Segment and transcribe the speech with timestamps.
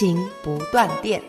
[0.00, 1.20] 亲情不断电。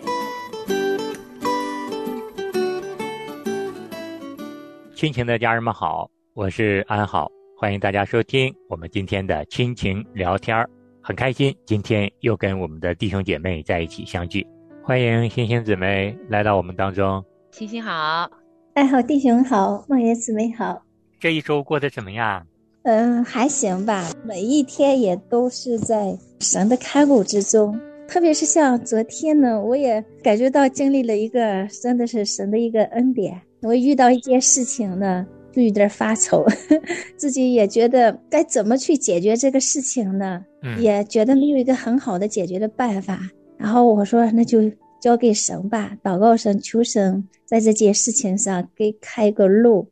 [4.95, 10.69] 亲情的家人们好，我是安好，欢迎大家收听我们今天的亲情聊天儿，
[11.01, 14.47] 很开心今天又跟我们的弟兄姐妹在一起相聚，
[14.81, 17.21] 欢迎星星姊妹来到我们当中。
[17.51, 18.31] 星星好，
[18.75, 20.81] 爱好弟兄好，梦爷姊妹好。
[21.19, 22.47] 这一周过得怎么样？
[22.83, 27.77] 嗯，还行吧，每一天也都是在神的看顾之中。
[28.11, 33.41] 特别是像昨天呢，我也感觉到经历了一个真的是神的一个恩典。
[33.61, 36.45] 我遇到一件事情呢，就有点发愁，
[37.15, 40.43] 自己也觉得该怎么去解决这个事情呢？
[40.61, 43.21] 嗯也觉得没有一个很好的解决的办法。
[43.57, 44.69] 然后我说，那就
[45.01, 49.87] 交给神吧，祷告神，求神在这件事情上给开个路，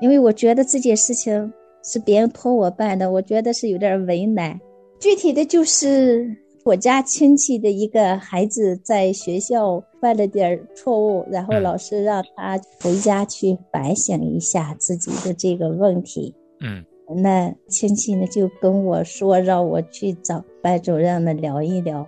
[0.00, 1.50] 因为我觉得这件事情
[1.82, 4.60] 是别人托我办的，我觉得是有点为难。
[5.00, 16.34] 具体的就是我家亲戚的一个孩子在学校犯了点儿错误，然后老师让他回家去反省一下自己的这个问题。
[16.60, 16.82] 嗯
[17.16, 22.06] 那亲戚呢就跟我说，让我去找班主任们聊一聊。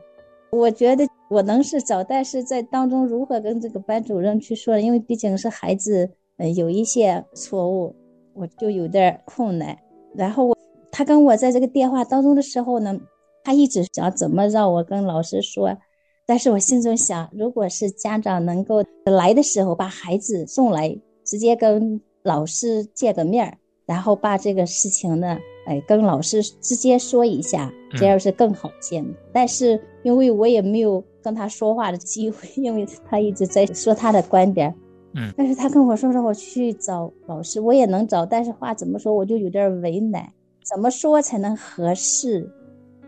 [0.50, 7.94] 我觉得我能是找，但是在当中如何跟这个班主任去说，因为毕竟是孩子，呃，有一些错误，
[8.32, 9.76] 我就有点儿困难。
[10.14, 10.56] 然后我
[10.90, 12.98] 他跟我在这个电话当中的时候呢，
[13.46, 15.78] 他一直想怎么让我跟老师说，
[16.26, 23.56] 但是我心中想，如果是家长能够来的时候把孩子送来，直接跟老师见个面儿，
[23.86, 29.00] 然后把这个事情呢，哎，跟老师直接说一下，这样是更好些。
[29.32, 34.74] 但是因为我也没有跟他说话的机会， 因为他一直在说他的观点。
[35.14, 40.32] 嗯但是他跟我说让我去找老师，我也能找，但是话怎么说我就有点为难，
[40.68, 42.50] 怎么说才能合适？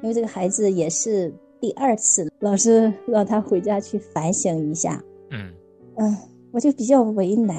[0.02, 5.02] 因为这个孩子也是第二次，老师 让他回家去反省一下。
[5.30, 5.52] 嗯
[5.96, 6.16] 嗯，
[6.52, 7.56] 我就比较为难，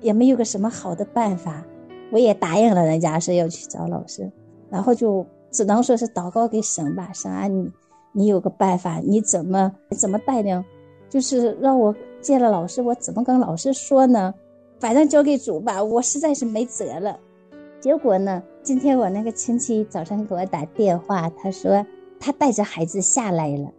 [0.00, 1.64] 也没有个什么好的办法。
[2.10, 4.30] 我也答应了人家是要去找老师，
[4.70, 7.70] 然后就只能说是祷告给神吧，神啊你，
[8.12, 10.64] 你有个办法，你怎么怎么带领？
[11.08, 14.34] 就是让我见了老师，我怎么跟老师说呢？
[14.78, 17.18] 反正交给主吧，我实在是没辙了。
[17.86, 21.86] 结果呢，今天我那个亲戚早上给我打电话，他说
[22.18, 23.72] 他带着孩子下来了。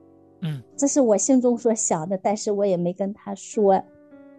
[0.43, 3.75] 嗯，这是我心中所想的，但是我也没跟他说，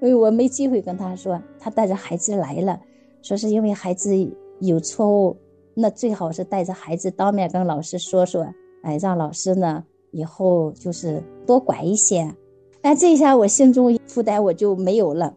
[0.00, 2.80] 因为我没机会跟他说，他带着孩子来了，
[3.20, 4.16] 说是因为孩子
[4.60, 5.36] 有错误，
[5.74, 8.48] 那最好是带着孩子当面跟老师说说，
[8.82, 12.34] 哎，让老师呢以后就是多管一些。
[12.80, 15.36] 但这一下我心中负担我就没有了，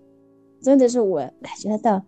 [0.61, 2.01] 真的是我感觉到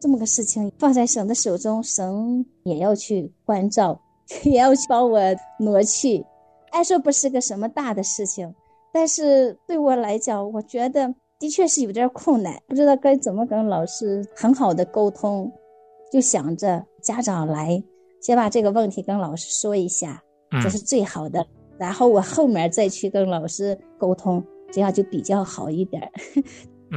[0.00, 4.00] 这么个事情放在神的手中，神也要去关照，
[4.44, 5.20] 也要去帮我
[5.58, 6.24] 挪去。
[6.70, 8.54] 按说不是个什么大的事情，
[8.92, 15.50] 但是对我来讲，我觉得的确是有点困难，不知道该怎么跟老师很好的沟通。
[16.10, 17.82] 就想着家长来，
[18.22, 20.22] 先把这个问题跟老师说一下，
[20.62, 21.46] 这是最好的。
[21.76, 24.42] 然后我后面再去跟老师沟通，
[24.72, 26.10] 这样就比较好一点。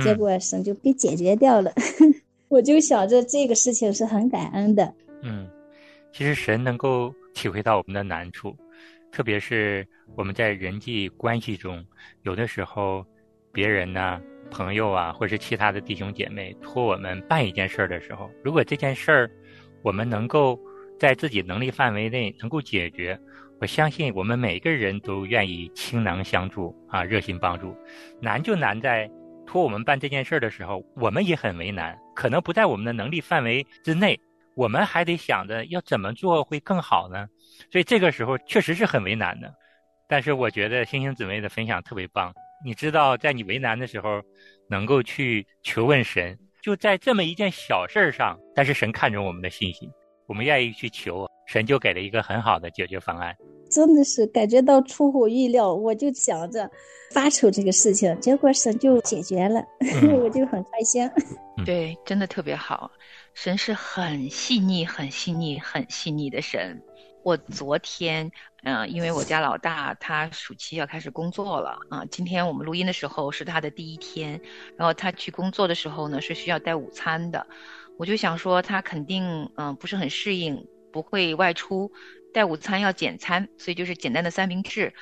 [0.02, 1.74] 结果神就给解决掉了。
[2.52, 4.94] 我就想着这个事情是很感恩的。
[5.24, 5.50] 嗯，
[6.12, 8.54] 其实神能够体会到我们的难处，
[9.10, 11.84] 特别是我们在人际关系中，
[12.24, 13.06] 有的时候
[13.54, 19.32] 别人呢、朋友啊，或者是其他的弟兄姐妹托我们办一件事儿的时候，如果这件事儿
[19.82, 20.60] 我们能够
[21.00, 23.18] 在自己能力范围内能够解决，
[23.62, 27.74] 我相信我们每个人都愿意倾囊相助啊，热心帮助。
[28.20, 29.10] 难就难在
[29.48, 34.20] 托我们办这件事儿的时候，我们也很为难，可能不在我们的能力范围之内，
[34.56, 37.28] 我们还得想着要怎么做会更好呢？
[37.72, 39.54] 所以这个时候确实是很为难的。
[40.08, 42.34] 但是我觉得星星姊妹的分享特别棒，
[42.66, 44.22] 你知道，在你为难的时候，
[44.70, 49.90] 能够去求问神，就在这么一件小事儿上，但是神看重我们的信心，
[50.28, 53.34] 我们愿意去求，神就给了一个很好的解决方案。
[53.72, 56.70] 真的是感觉到出乎意料，我就想着
[57.12, 61.10] 发愁这个事情，结果神就解决了，嗯 我就很开心。
[61.66, 62.92] 对，真的特别好。
[63.34, 66.82] 神是很细腻、很细腻、很细腻的神。
[67.24, 68.30] 我昨天，
[68.64, 74.42] 嗯、因为我家老大他暑期要开始工作了啊，今天我们录音的时候是他的第一天，
[74.76, 77.46] 然后他去工作的时候呢是需要带午餐的，
[77.98, 81.92] 我就想说他肯定嗯、不是很适应，不会外出，
[82.34, 84.94] 带午餐要简餐，所以就是简单的三明治，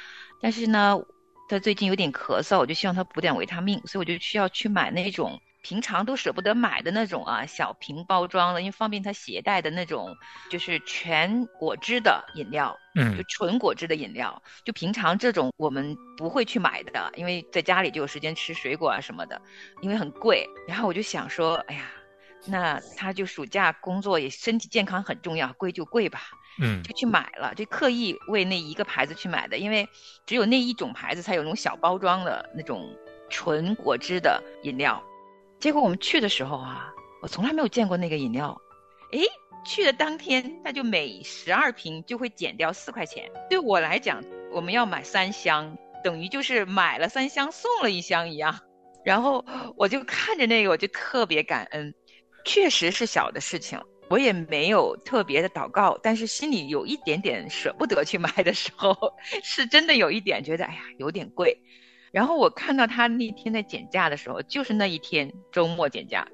[0.42, 1.00] 但是呢，
[1.48, 5.40] 他最近有点咳嗽，我就希望他补点维他命，所以我就需要去买那种。
[5.62, 10.16] 平常都舍不得买的那种啊，小瓶包装的，因为方便他携带的那种，
[10.50, 14.42] 就是全果汁的饮料，嗯就纯果汁的饮料。
[14.64, 19.40] 就平常这种我们不会去买的，因为在家里就有时间吃水果啊什么的，
[19.82, 20.48] 因为很贵。
[20.66, 21.92] 然后我就想说，哎呀，
[22.46, 26.22] 那他就暑假工作也身体健康很重要，贵就贵吧，
[26.62, 29.88] 嗯就去买了，就刻意为那一个牌子去买的，因为
[30.26, 32.96] 只有那一种牌子才有那种小包装的那种
[33.30, 35.02] 纯果汁的饮料。
[35.60, 38.60] 结果我们去的时候啊，我从来没有见过那个饮料。
[39.12, 39.24] 诶，
[39.66, 43.30] 去的当天，他就每十二瓶就会减掉四块钱。
[43.50, 48.60] 对我来讲，我们要买三箱，等于就是买了三箱送了一箱一样。
[49.04, 49.44] 然后
[49.76, 51.94] 我就看着那个，我就特别感恩，
[52.46, 53.80] 确实是小的事情，
[54.10, 58.96] 我也没有特别的祷告，但是心里有一点点舍不得去买的时候，
[59.44, 61.56] 是真的有一点觉得，哎呀，有点贵。
[62.12, 66.28] 然后我看到他那天在减价的时候，就是那一天周末减价，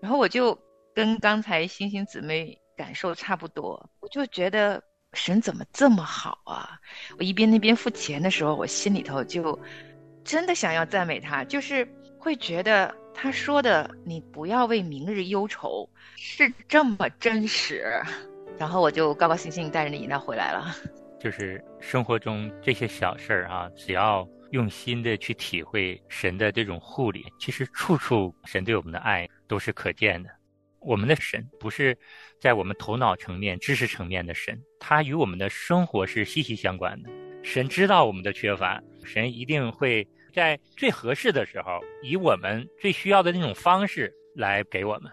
[0.00, 0.56] 然后我就
[0.94, 4.80] 跟刚才星星姊妹感受差不多，我就觉得
[5.14, 6.78] 神怎么这么好啊！
[7.18, 9.58] 我一边那边付钱的时候，我心里头就
[10.24, 11.84] 真的想要赞美他，就是
[12.16, 18.00] 会觉得他说的“你不要为明日忧愁”是这么真实，
[18.56, 20.72] 然后我就高高兴兴带着那饮料回来了。
[21.18, 30.30] 就是生活中这些小事儿啊，只要用心的去体会神的这种护理，其实处处神对我们的爱都是可见的。
[30.78, 31.98] 我们的神不是
[32.40, 37.10] 在我们头脑层面、知识层面的神，他与我们的生活是息息相关的。
[37.42, 45.10] 神知道我们的缺乏，神一定会在最合适的时候，以我们最需要的那种方式来给我们。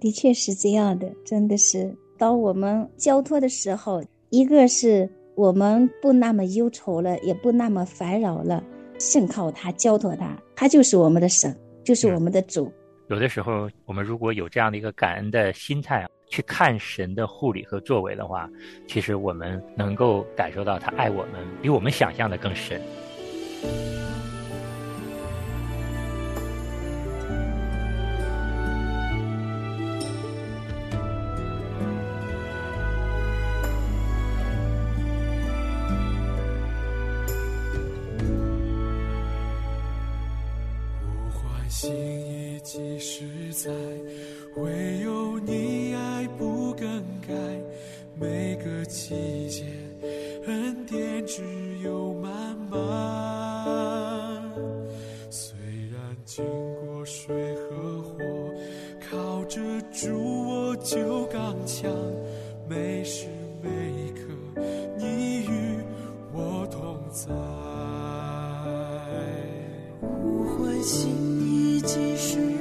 [0.00, 1.94] 的确是这样的，真的是。
[2.18, 8.62] 当我们交托的时候，一个是我们不那么忧愁了，也不那么烦扰了，
[8.98, 12.72] 信靠他，交托他，他就是我们的神，就是我们的主。
[13.08, 18.48] 有的时候，我们如果有这样的一个感恩的心态啊，去看神的护理和作为的话，
[18.86, 22.80] 其实我们能够感受到他爱我们比我们想象的更深。
[70.84, 72.53] 情已经是。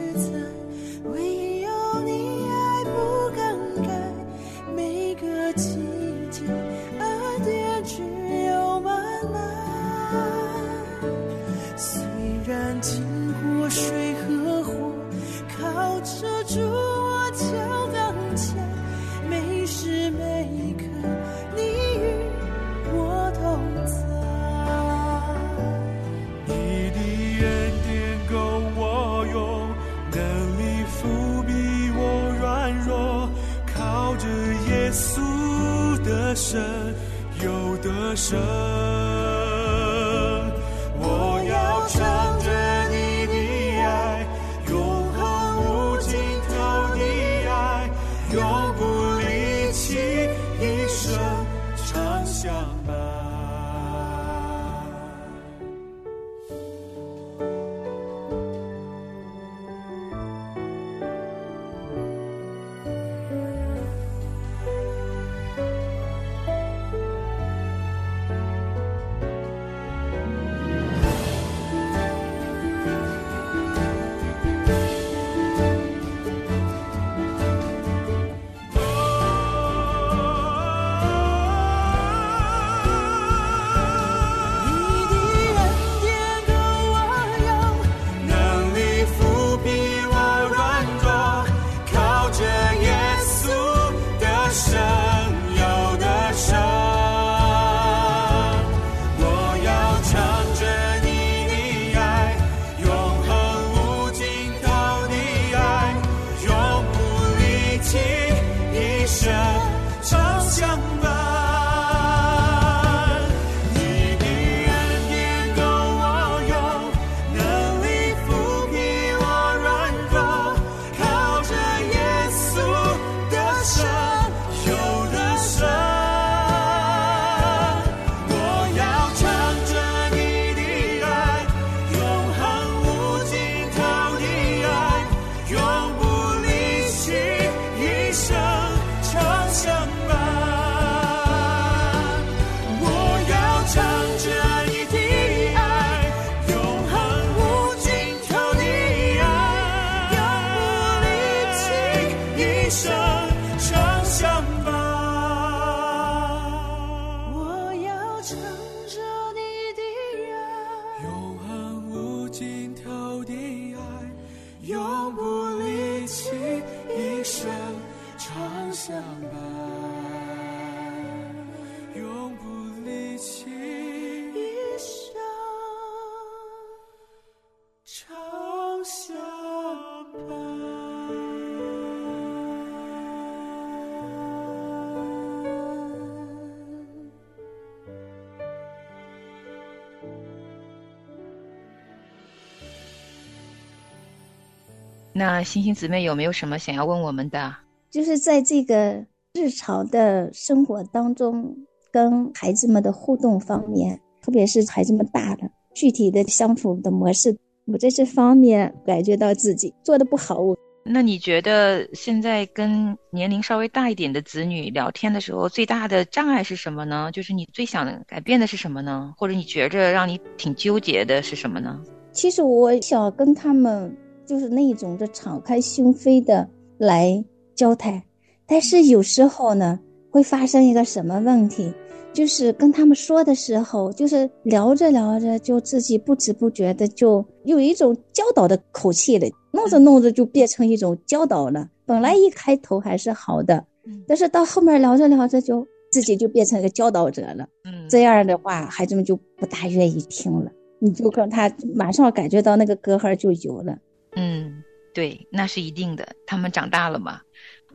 [195.13, 197.55] 那星星姊妹有没有什么想要问我们的？
[197.91, 201.55] 就是在这个日常的生活当中，
[201.91, 210.39] 跟孩子们的互动方面，特别是孩子们大了，具体的相处的模式，我在这方面感觉到自己做的不好。
[210.85, 217.09] 那你觉得现在跟年龄稍微大一点的子女聊天的时候，最大的障碍是什么呢？
[217.13, 219.13] 就是你最想改变的是什么呢？
[219.15, 221.79] 或者你觉着让你挺纠结的是什么呢？
[222.11, 227.23] 其实我想跟他们就是那一种的敞开心扉的来
[227.55, 228.01] 交谈，
[228.45, 231.73] 但是有时候呢会发生一个什么问题？
[232.13, 241.67] 就是跟他们说的时候，就是聊着聊着，就自己不知不觉的就有一种教导的口气了，弄着弄着就变成一种教导了。
[241.85, 243.65] 本来一开头还是好的，
[244.07, 247.47] 但是到后面聊着聊着，就自己就变成一个教导者了。
[247.65, 250.51] 嗯，这样的话，孩子们就不大愿意听了。
[250.79, 253.75] 你就跟他马上感觉到那个隔阂就有了。
[254.15, 256.15] 嗯，对，那是一定的。
[256.25, 257.21] 他们长大了嘛。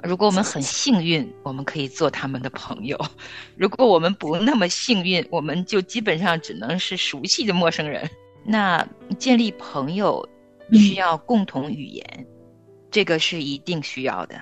[0.05, 2.97] 如果我们很幸运，我们可以做他们的朋友；
[3.59, 8.09] 如果我们不那么幸运，我们就基本上只能是熟悉的陌生人。
[8.45, 8.87] 那
[9.19, 10.27] 建立朋友
[10.73, 12.27] 需要共同语言，
[12.93, 14.41] 这个是一定需要的。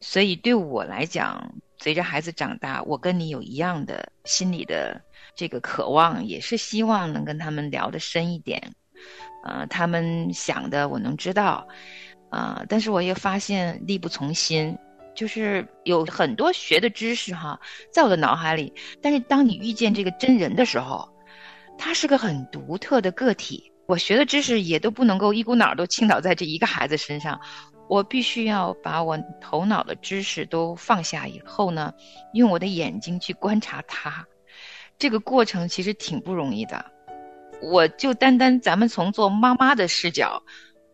[0.00, 4.98] 所以对我来讲，随着孩子长大，我跟你有一样的心理的
[5.36, 8.74] 这个渴望，也是希望能跟他们聊得深一点。
[9.44, 11.66] 呃，他们想的我能知道。
[12.30, 12.64] 啊！
[12.66, 14.74] 但是我也发现力不从心，
[15.14, 17.60] 就是有很多学的知识哈，
[17.92, 18.72] 在我的脑海里。
[19.02, 21.06] 但是当你遇见这个真人的时候，
[21.76, 23.70] 他是个很独特的个体。
[23.86, 27.38] 我学的知识也都不能够一股脑儿都倾倒在这一个孩子身上，
[27.86, 31.92] 我必须要把我头脑的知识都放下以后呢，
[32.32, 34.26] 用我的眼睛去观察他。
[34.98, 36.91] 这个过程其实挺不容易的。
[37.62, 40.42] 我就单单咱们从做妈妈的视角。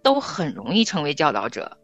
[0.01, 1.77] 都很容易成为教导者，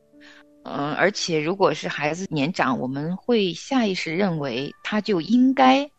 [0.62, 5.90] 嗯，而且如果是孩子年长，我们会下意识认为他就应该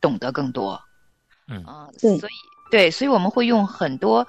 [0.00, 0.78] 懂得更多，
[1.46, 2.32] 嗯啊，对，所以
[2.72, 4.26] 对，所以我们会用很多，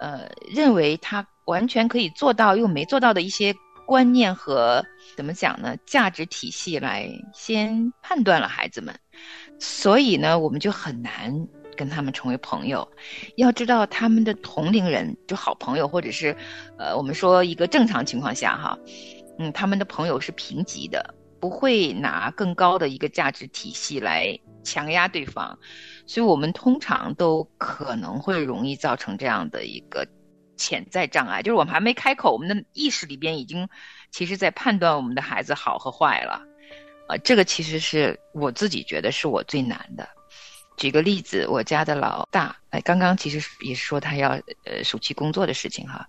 [0.00, 3.54] 呃，认为他完全可以做到又没做到的一些
[3.86, 4.82] 观念和
[5.14, 5.76] 怎么讲呢？
[5.86, 8.98] 价值体系来先判断了孩子们，
[9.60, 11.46] 所以呢，我们就很难。
[11.78, 12.86] 跟他们成为朋友，
[13.36, 16.36] 要知道他们的同龄人就好朋友，或者是，
[16.76, 18.76] 呃，我们说一个正常情况下哈，
[19.38, 25.56] 嗯，他们的朋友是平级的，不会拿更高的一个价值体系来强压对方，
[26.04, 30.04] 所以我们通常都可能会容易造成这样的一个
[30.56, 33.68] 潜在障碍，就是我们还没开口，我们的意识里边已经
[34.10, 36.42] 其实在判断我们的孩子好和坏了，
[37.06, 40.08] 啊，这个其实是我自己觉得是我最难的。
[40.78, 44.30] 举个例子，我家的老大，哎，刚刚其实也是说他要
[44.64, 46.06] 呃暑期工作的事情哈。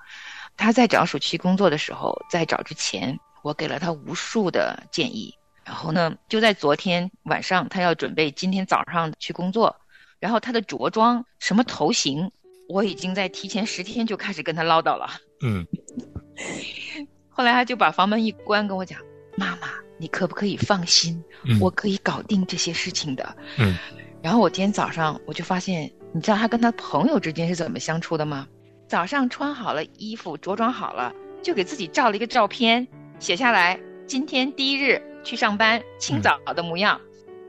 [0.56, 5.34] 他在找暑期工作的时候，在找之前，我给了他无数的建议。
[5.66, 9.76] 然后呢，就在昨天晚上，他要准备今天早上去工作，
[10.20, 12.32] 然后他的着装什么头型，
[12.68, 15.10] 我已经在提前十天就开始跟他唠叨了。
[15.42, 15.66] 嗯。
[17.30, 19.00] 后来他就把房门一关，跟我讲
[19.38, 21.24] ：“妈妈，你可不可以放心，
[21.62, 23.78] 我可以搞定这些事情的。”嗯。
[24.22, 28.48] 然后我今天早上我就发现，你知道他跟他朋友之间是怎么相处的吗？
[28.88, 32.88] 早上穿好了衣服，着装好了，就给自己照了一个照片，
[33.20, 37.00] 写下来今天第一日去上班，清早的模样，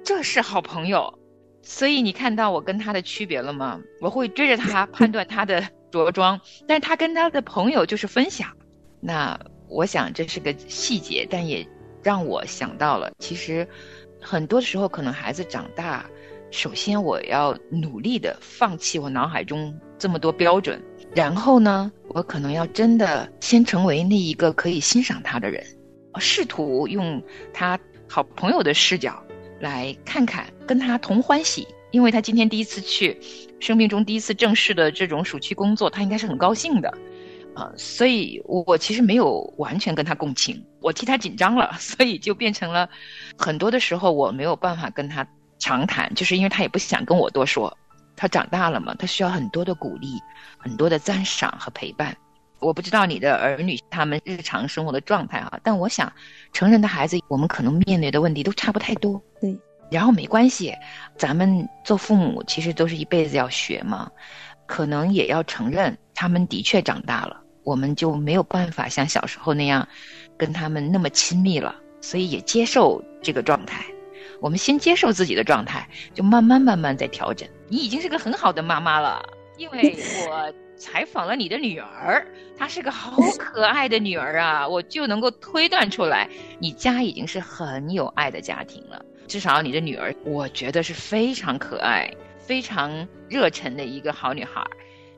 [0.05, 1.19] 这是好朋友。
[1.63, 3.81] 所以你看到我跟他的区别了吗？
[4.01, 8.49] 我会追着他判断他的着装，但是他跟他的朋友就是分享。
[9.01, 11.67] 那我想这是个细节，但也
[12.03, 13.67] 让我想到了，其实
[14.21, 16.05] 很多时候可能孩子长大。
[16.51, 20.83] 首先，我要努力的放弃我脑海中这么多标准，
[21.15, 25.65] 然后呢，我可能要真的先成为那一个可以欣赏他的人，
[26.19, 27.79] 试图用他
[28.09, 29.23] 好朋友的视角
[29.61, 33.17] 来看看，跟他同欢喜，因为他今天第一次去，
[33.61, 36.93] 生命中第一次正式的这种暑期工作，他应该是很高兴的，
[37.55, 42.91] 啊，所以我其实没有完全跟他共情，我替他紧张了， 所以就变成了
[43.39, 45.25] 很多的时候我没有办法跟他。
[45.61, 47.73] 长谈，就是因为他也不想跟我多说，
[48.17, 50.15] 他长大了嘛，他需要很多的鼓励，
[50.59, 52.17] 很多的赞赏和陪伴。
[52.59, 56.13] 我不知道你的儿女他们日常生活的状态啊，但我想，
[56.53, 59.23] 成人的孩子我们可能面对的问题都差不太多。
[59.41, 59.59] 对，
[59.91, 60.75] 然后没关系，
[61.17, 64.11] 咱们做父母其实都是一辈子要学嘛，
[64.67, 69.87] 可能也要承认他们的确长大了，我们就没有办法像小时候那样
[70.37, 73.85] 跟他们那么亲密了，所以也接受这个状态。
[74.41, 77.49] 我们先接受自己的状态，就慢慢慢慢在调整。
[77.69, 79.23] 你已经是个很好的妈妈了，
[79.57, 79.97] 因为
[80.29, 86.29] 我采访了你的女儿，她是个好可爱的女儿啊， 我就能够推断出来，
[86.59, 89.05] 你家已经是很有爱的家庭了。
[89.29, 94.67] 至少你的女儿，我觉得是非常可爱、非常热忱的一个好女孩。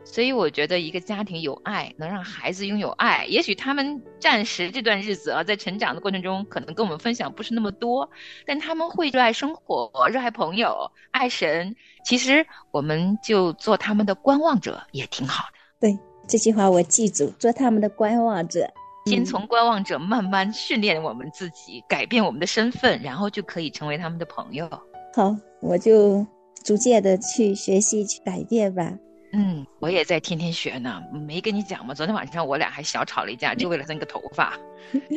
[0.04, 3.25] 所以我觉得一个家庭有爱，能让孩子拥有爱。
[3.26, 8.09] 也许他们暂时这段日子啊，在成长的过程中，可能跟我们分享不是那么多，
[8.44, 11.75] 但他们会热爱生活、热爱朋友、爱神。
[12.04, 15.88] 其实我们就做他们的观望者也挺好的。
[15.88, 18.68] 对这句话我记住，做他们的观望者，
[19.07, 24.68] 先从观望者慢慢训练我们自己，改变我们的身份，然后就可以成为他们的朋友。
[25.14, 26.26] 好，我就
[26.64, 28.92] 逐渐的去学习、去改变吧。
[29.33, 31.95] 嗯，我也在天天学呢，没跟你讲吗？
[31.95, 34.59] 昨天晚上我俩还小吵了一架，就为了那个头发。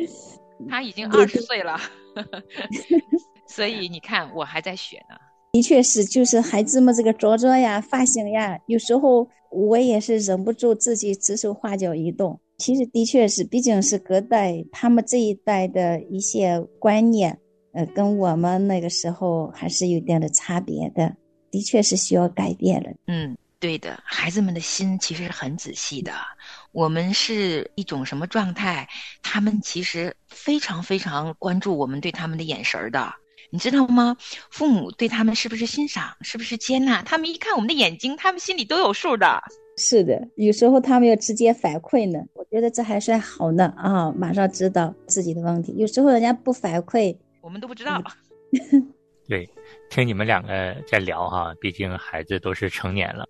[0.70, 1.78] 他已经二十岁了，
[3.46, 5.16] 所以你看我还在学呢。
[5.52, 12.38] 的确是，就是孩子们这个着装呀、发型呀，有时候我也是忍不住自己指手画脚一动。
[12.58, 17.38] 其实的确是，毕竟是隔代，他们这一代的一些观念，
[17.72, 21.14] 呃，跟我们那个时候还是有点的差别的，
[21.50, 22.90] 的确是需要改变了。
[23.08, 23.36] 嗯。
[23.58, 26.12] 对的，孩子们的心其实是很仔细的。
[26.72, 28.86] 我们是一种什么状态，
[29.22, 33.14] 他们其实非常非常关注我们对他们的眼神儿的，
[33.50, 34.14] 你知道吗？
[34.50, 37.02] 父母对他们是不是欣赏，是不是接纳？
[37.02, 39.42] 他们一看我们的眼睛，他们心里都有数的。
[39.78, 45.74] 是的，有时候他们要直接反馈呢，我觉得这还算好呢啊，马上知道自己的问题。
[45.78, 48.02] 有时候人家不反馈，我们都不知道。
[49.28, 49.48] 对。
[49.90, 53.26] 听你们两个在聊哈，毕竟孩子都是成年了，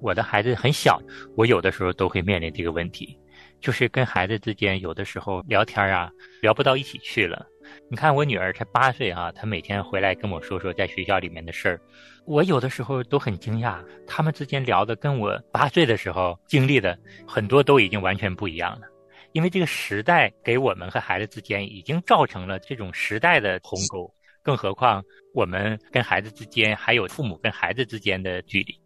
[0.00, 1.00] 我的孩子很小，
[1.36, 3.18] 我有的时候都会面临这个问题，
[3.60, 7.46] 就是跟孩子之间有的时候聊天啊，聊不到一起去了。
[7.90, 11.80] 你看我女儿才八岁哈，她每天回来跟我说说在学校里面的事儿，
[12.26, 18.86] 我有的时候都很惊讶，他们之间聊的跟我八岁的时候经历的很多都已经完全不一样了，
[19.32, 24.12] 因为这个时代给我们和孩子之间已经造成了这种时代的鸿沟。
[24.40, 25.04] 更何况，
[25.38, 28.76] 我们跟孩子之间还有父母跟孩子之间的距离。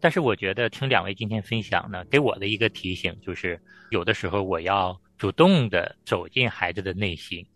[0.00, 7.46] 但是，我觉得听两位今天分享呢，给我的一个提醒就是，有的时候我要主动的走进孩子的内心，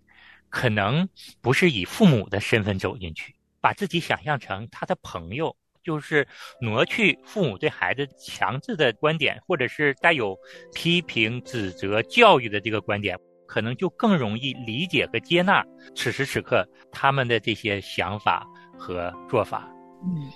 [0.50, 1.08] 可能
[1.40, 6.24] 不是以父母的身份走进去，把自己想象成他的朋友，就是
[6.60, 10.38] 挪去父母对孩子强制的观点，或者是带有
[10.72, 13.18] 批评、指责、教育的这个观点。
[13.54, 15.64] 可能就更容易理解和接纳
[15.94, 18.44] 此时此刻他们的这些想法
[18.76, 19.68] 和做法。
[20.02, 20.28] 嗯，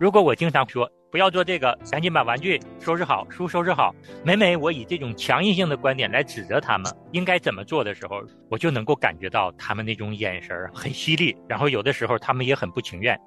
[0.00, 13.20] 如果我经常说不要做这个，赶紧把玩具收拾好，书收拾好，每每我以这种强硬性的观点来指责他们应该怎么做的时候，我就能够感觉到他们那种眼神很犀利，然后有的时候他们也很不情愿。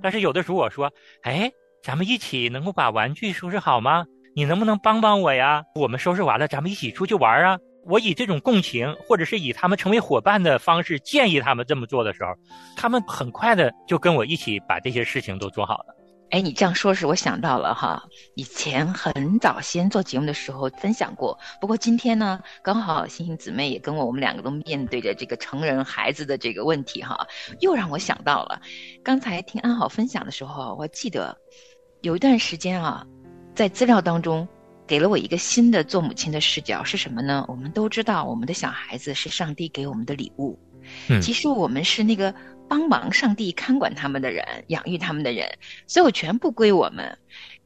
[0.00, 0.88] 但是有的时候我说，
[1.22, 1.50] 哎，
[1.82, 4.04] 咱们一起能够把玩具收拾好吗？
[4.36, 5.64] 你能不能帮帮我呀？
[5.74, 7.58] 我们收拾完了，咱们一起出去玩啊。
[7.86, 12.30] 我以这种共情，或者是以他们成为伙伴的方式建议他们这么做的时候，
[12.76, 15.94] 他们很快的就跟我一起把这些事情都做好了。
[16.30, 18.02] 哎，你这样说时，我想到了哈，
[18.34, 21.38] 以前很早先做节目的时候分享过。
[21.60, 27.24] 不过今天呢，刚好星星姊妹也跟我，我们两个都面对着这个成人孩子的这个问题哈，
[27.60, 28.60] 又让我想到了，
[29.04, 31.36] 刚才听安好分享的时候，我记得
[32.00, 33.06] 有一段时间啊，
[33.54, 34.48] 在资料当中。
[34.86, 37.44] 给了我一个新的做母亲的视角是什么呢？
[37.48, 40.58] 我们都知道，我们的小孩子是上帝给我们的礼物。
[41.08, 42.34] 嗯，其实我们是那个
[42.68, 45.50] 帮忙上帝看管他们的人，养育他们的人，
[45.86, 47.16] 所有全部归我们。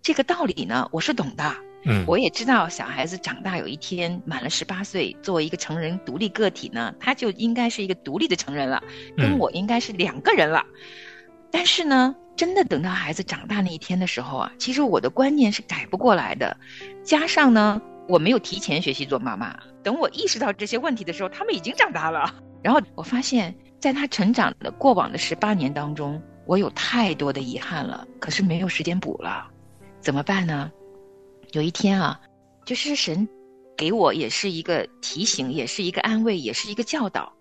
[0.00, 1.54] 这个道理呢，我是懂的。
[1.84, 8.82] 嗯，我也知道，小孩子长大有一天满了十八岁，作为一个成人独立个体呢，他就应该是一个独立的成人了，
[9.16, 10.64] 跟我应该是两个人了。
[11.50, 12.14] 但是呢。
[12.38, 16.56] 真的等到孩子长大那一天的时候啊，其实我的观念是改不过来的。
[17.02, 19.58] 加上呢，我没有提前学习做妈妈。
[19.82, 22.32] 等我意识到这些问题的时候，他们已经长大了。
[22.62, 29.50] 然后我发现，在他成长的过往的十八年当中，我有太多的遗憾了，可是没有时间补了，
[30.00, 30.70] 怎么办呢？
[31.50, 32.20] 有一天啊，
[32.64, 33.28] 就是神
[33.76, 37.32] 给我也是一个提醒，也是一个安慰，也是一个教导。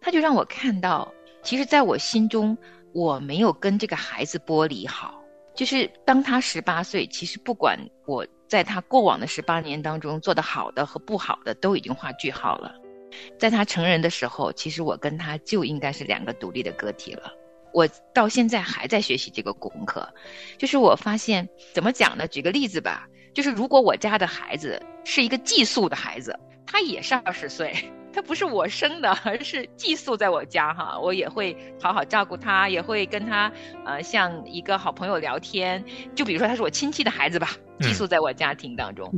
[0.00, 2.56] 他就让我看到，其实在我心中。
[2.92, 5.22] 我没有跟这个孩子剥离好，
[5.54, 12.74] 就是当他十八岁，其实不管我在他过往的十八年当中做的好的和不好的，都已经画句号了。
[13.38, 17.32] 在他成人的时候，其实我跟他就应该是两个独立的个体了。
[17.72, 20.08] 我到现在还在学习这个功课，
[20.58, 22.26] 就是我发现怎么讲呢？
[22.26, 27.72] 举个例子吧，就是如果我家的孩子是一个寄宿的孩子，他也是二十岁，
[28.12, 30.98] 他不是我生的， 而是寄宿在我家哈。
[30.98, 33.50] 我也会好好照顾他，也会跟他
[33.84, 35.84] 呃像一个好朋友聊天。
[36.14, 39.12] 就比如说他是我亲戚的孩子吧，寄宿在我家庭当中，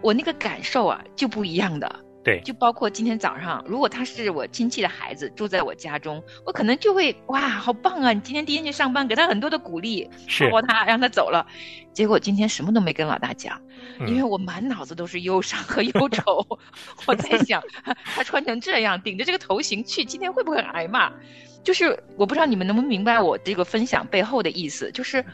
[0.00, 2.00] 我那个感受啊就不一样的。
[2.24, 8.12] 对，就包括今天早上，如果他是我亲戚的孩子住在我家中，我可能就会哇，好棒啊！
[8.12, 11.46] 你今天第一天去上班，给他很多的鼓励，是抱抱他，让他走了。
[11.92, 13.60] 结果今天什么都没跟老大讲，
[14.06, 16.46] 因为我满脑子都是忧伤和忧愁。
[17.06, 17.62] 我在想，
[18.04, 21.12] 他穿成这样，顶着这个头型去，今天会不会挨骂？
[21.62, 25.24] 就是我不知道你们能不能明白我这个分享背后的意思，就是。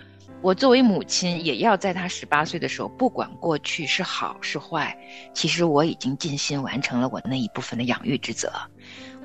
[0.40, 4.96] 我作为母亲，也要在他十八岁的时候，不管过去是好是坏，
[5.34, 8.48] 其实我已经尽心完成了我那一部分的养育之责。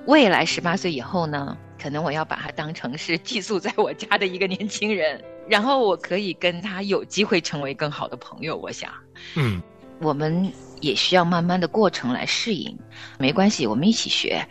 [0.07, 8.57] 未来十八岁以后呢，可能我要把他当成是寄宿在我家的一个年轻人，然后我可以跟他有机会成为更好的朋友。
[8.57, 8.91] 我想，
[9.35, 9.61] 嗯，
[10.01, 12.75] 我们也需要慢慢的过程来适应，
[13.19, 14.43] 没关系，我们一起学，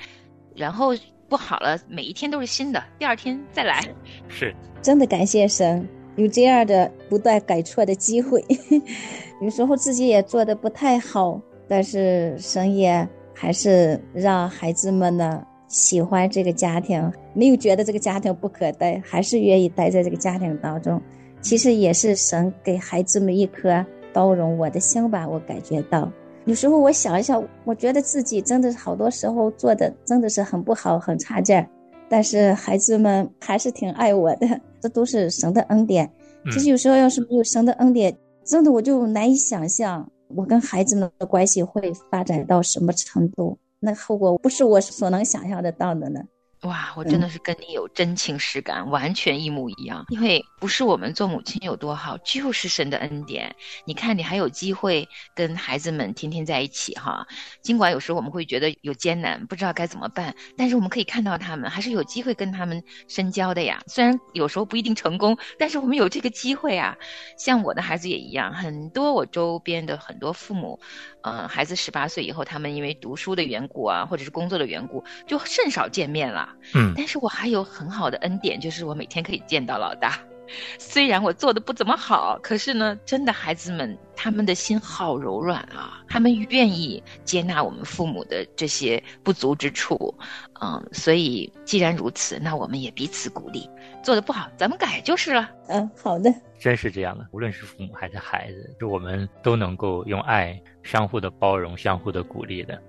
[0.54, 0.94] 然后
[1.32, 3.82] 不好了，每一天都是新的，第二天再来。
[4.28, 5.88] 是，真的感谢神。
[6.16, 8.44] 有这样的不断改错的机会，
[9.40, 21.00] 有时候自己也做的不太好，但是神也还是让孩子们呢喜欢这个家庭，没有觉得这个家庭不可待，还是愿意待在这个家庭当中。
[21.40, 26.12] 其实也是神给孩子们一颗包容我的心吧，我感觉到。
[26.44, 31.68] 有时候我想一想，我觉得自己真的是好多时候做的真的是很不好，很差劲儿。
[32.08, 36.10] 但是孩子们还是挺爱我的，这都是神的恩典。
[36.52, 46.20] 其实有时候要是没有神的恩典，真的我就难以想象我跟孩子们的关系会发展到什么程度，那后果不是我所能想象得到的呢。
[46.62, 50.04] 哇，我真的是跟你有真情实感，完全一模一样。
[50.10, 53.52] 因为不是我们做母亲有多好，就是神的恩典。
[53.84, 57.26] 你看，你还有机会跟孩子们天天在一起哈。
[57.60, 63.80] 尽管有时候我们会觉得有艰难，不知道该怎么办，但是我们可以看到他们还是有机会跟他们深交的呀。
[63.88, 66.96] 虽然有时候不一定成功，但是我们有这个机会啊。
[67.36, 70.78] 像我的孩子也一样，很多我周边的很多父母，
[71.22, 76.54] 嗯，孩子十八岁以后，他们因为读书的缘故啊，或者是工作的缘故，就甚少见面了。
[76.76, 80.20] 嗯，但是我还有很好的恩典，就是我每天可以见到老大。
[80.78, 90.14] 虽然我做的不怎么好，可是呢，真的孩子们他们的心好柔软啊，他们愿意接纳我们父母的这些不足之处。
[90.60, 93.68] 嗯，所以既然如此，那我们也彼此鼓励。
[94.02, 95.50] 做的不好，咱们改就是了。
[95.68, 97.26] 嗯，好的，真是这样的。
[97.32, 102.80] 无论是父母还是孩子，就我们都能够用爱相互的包容、相互的鼓励的。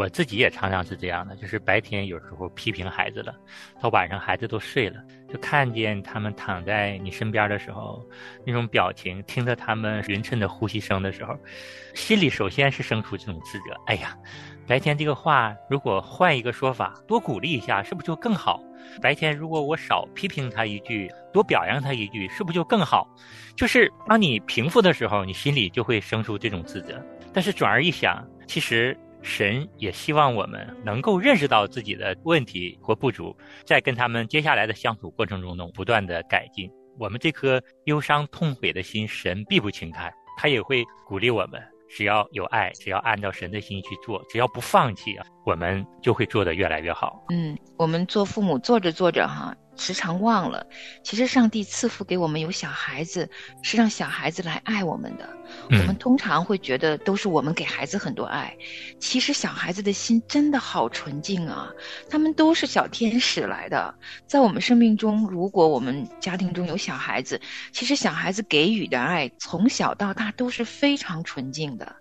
[0.00, 3.34] 我自己也常常是这样的，就是白天有时候批评孩子了，
[3.82, 8.02] 到晚上孩子都睡了，就看见他们躺在你身边的时候，
[8.46, 11.36] 那种表情，听着他们匀称的呼吸声的时候，
[11.94, 13.78] 心里首先是生出这种自责。
[13.88, 14.16] 哎呀，
[14.66, 18.58] 白天这个话如果换一个说法，多鼓励一下，是不是就更好？
[19.02, 23.06] 白天如果我少批评他一句，多表扬他一句，是不是就更好？
[23.54, 26.98] 就是当你平复的时候，你心里就会生出这种自责。
[27.34, 28.96] 但是转而一想，其实。
[29.22, 36.70] 神也希望我们能够认识到自己的问题或不足，在跟他们接下来的相处过程中呢，不断的改进。
[36.98, 41.60] 我们这颗忧伤痛悔的心，神必不轻看，他也会鼓励我们。
[41.88, 47.24] 只要有爱，只要按照神的心去做，只要不放弃，我们就会做得越来越好。
[47.30, 49.52] 嗯，我们做父母做着做着哈。
[49.80, 50.64] 时常忘了，
[51.02, 53.28] 其实上帝赐福给我们有小孩子，
[53.62, 55.28] 是让小孩子来爱我们的。
[55.70, 58.56] 我们通常会觉得都是我们给孩子很多爱，
[59.00, 61.68] 其实小孩子的心真的好纯净啊，
[62.08, 63.92] 他们都是小天使来的。
[64.28, 67.40] 在我们生命中，如果我们家庭中有小孩子，
[67.72, 71.96] 其实小孩子给予的爱从小到大都是非常纯净的。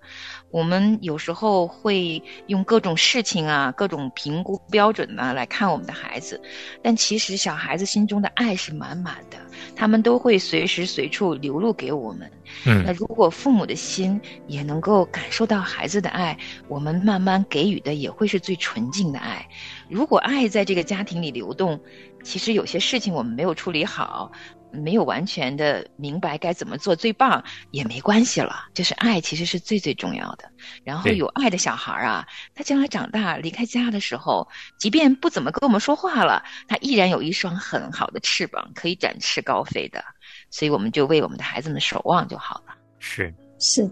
[0.51, 6.41] 我们有时候会用各种事情啊、各种评估标准呢来看我们的孩子，
[6.81, 9.37] 但其实小孩子心中的爱是满满的，
[9.75, 12.31] 他们都会随时随处流露给我们。
[12.65, 16.35] 嗯，那如果父母的心也能够感受到孩子的爱，
[16.67, 19.47] 我们慢慢给予的也会是最纯净的爱。
[19.87, 21.79] 如果爱在这个家庭里流动，
[22.23, 24.31] 其实有些事情我们没有处理好。
[24.71, 30.49] 没有完全的明白该怎么做最棒也没关系了，就是爱其实是最最重要的。
[30.83, 40.03] 然后有爱的小孩啊，他将来长大离开家的时候，即便不怎么跟我们说话了，他依然有一双很好的翅膀，可以展翅高飞的。
[40.51, 42.75] 所以我们就为我们的孩子们守望就好了。
[42.99, 43.89] 是是。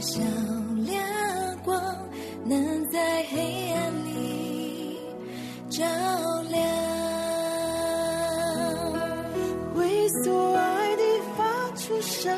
[0.00, 0.20] 小小
[0.84, 1.02] 亮
[1.64, 1.80] 光
[2.44, 4.98] 能在黑暗里
[5.70, 5.84] 照
[6.50, 6.62] 亮，
[9.74, 11.02] 为所爱的
[11.36, 11.44] 发
[11.76, 12.36] 出声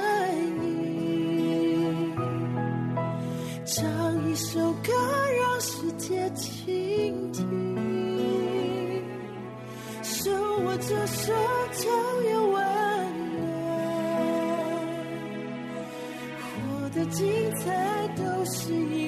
[0.62, 2.14] 音，
[3.66, 4.92] 唱一首歌
[5.40, 9.04] 让世界倾听，
[10.02, 10.30] 手
[10.64, 11.32] 握着手
[17.10, 17.26] 精
[17.58, 19.07] 彩都是因